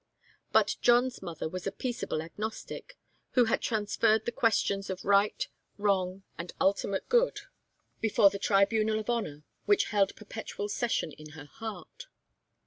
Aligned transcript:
But 0.51 0.77
John's 0.81 1.21
mother 1.21 1.47
was 1.47 1.67
a 1.67 1.71
peaceable 1.71 2.23
agnostic, 2.23 2.97
who 3.33 3.45
had 3.45 3.61
transferred 3.61 4.25
the 4.25 4.31
questions 4.31 4.89
of 4.89 5.05
right, 5.05 5.47
wrong, 5.77 6.23
and 6.39 6.51
ultimate 6.59 7.07
good 7.07 7.41
before 7.99 8.31
the 8.31 8.39
tribunal 8.39 8.97
of 8.99 9.11
honour 9.11 9.43
which 9.67 9.89
held 9.91 10.15
perpetual 10.15 10.69
session 10.69 11.11
in 11.11 11.33
her 11.33 11.45
heart. 11.45 12.07